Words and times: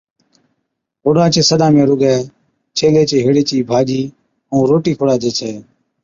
اوڏان 1.05 1.29
چي 1.33 1.41
سڏا 1.49 1.67
۾ 1.75 1.83
رُگي 1.89 2.15
ڇيلي 2.77 3.03
چي 3.09 3.17
ھيڙي 3.25 3.43
چِي 3.49 3.57
ڀاڄِي 3.69 4.01
ائُون 4.51 4.63
روٽِي 4.69 4.93
کُڙاجي 4.97 5.31
ڇَي 5.37 5.51